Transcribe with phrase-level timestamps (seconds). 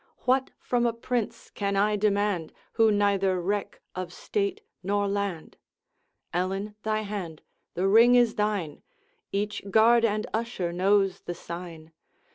[0.21, 5.57] What from a prince can I demand, Who neither reck of state nor land?
[6.33, 7.43] Ellen, thy hand
[7.75, 8.81] the ring is thine;
[9.31, 11.91] Each guard and usher knows the sign.